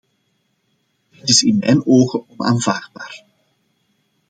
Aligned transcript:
Dat 1.19 1.29
is 1.29 1.43
in 1.43 1.57
mijn 1.59 1.85
ogen 1.85 2.23
onaanvaardbaar. 2.29 3.23